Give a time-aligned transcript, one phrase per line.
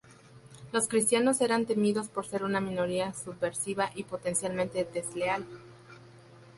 [0.71, 5.45] Los cristianos eran temidos por ser una minoría subversiva y potencialmente desleal.